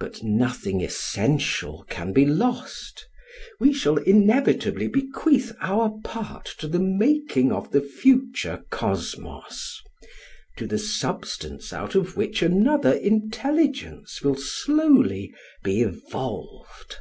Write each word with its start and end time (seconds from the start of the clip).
But 0.00 0.24
nothing 0.24 0.80
essential 0.80 1.84
can 1.88 2.12
be 2.12 2.26
lost. 2.26 3.06
We 3.60 3.72
shall 3.72 3.98
inevitably 3.98 4.88
bequeath 4.88 5.52
our 5.60 5.96
part 6.02 6.46
to 6.58 6.66
the 6.66 6.80
making 6.80 7.52
of 7.52 7.70
the 7.70 7.80
future 7.80 8.64
cosmos— 8.70 9.80
to 10.58 10.66
the 10.66 10.76
substance 10.76 11.72
out 11.72 11.94
of 11.94 12.16
which 12.16 12.42
an 12.42 12.66
other 12.66 12.94
intelligence 12.94 14.22
will 14.22 14.34
slowly 14.34 15.32
be 15.62 15.82
evolved. 15.82 16.96